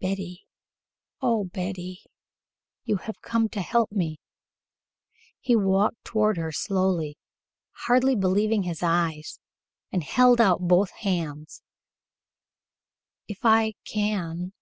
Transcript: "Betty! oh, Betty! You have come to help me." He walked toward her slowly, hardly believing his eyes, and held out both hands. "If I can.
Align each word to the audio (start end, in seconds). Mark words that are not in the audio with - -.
"Betty! 0.00 0.46
oh, 1.20 1.44
Betty! 1.44 2.00
You 2.84 2.96
have 2.96 3.20
come 3.20 3.50
to 3.50 3.60
help 3.60 3.92
me." 3.92 4.18
He 5.40 5.54
walked 5.54 6.04
toward 6.04 6.38
her 6.38 6.50
slowly, 6.52 7.18
hardly 7.86 8.14
believing 8.16 8.62
his 8.62 8.82
eyes, 8.82 9.38
and 9.92 10.02
held 10.02 10.40
out 10.40 10.62
both 10.68 10.88
hands. 10.92 11.60
"If 13.26 13.40
I 13.44 13.74
can. 13.84 14.54